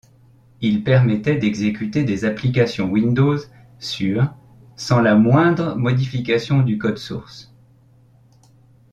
[0.61, 3.37] Il permettait d'exécuter des applications Windows
[3.77, 4.33] sur
[4.75, 7.53] sans la moindre modification du code-source.